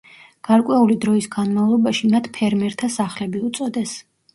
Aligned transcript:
გარკვეული 0.47 0.95
დროის 1.03 1.29
განმავლობაში 1.37 2.13
მათ 2.17 2.33
„ფერმერთა 2.41 2.95
სახლები“ 2.99 3.49
უწოდეს. 3.53 4.01